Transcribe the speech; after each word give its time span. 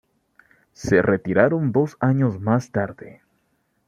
Se 0.73 1.03
retiraron 1.03 1.71
dos 1.71 1.95
años 1.99 2.39
más 2.39 2.71
tarde. 2.71 3.21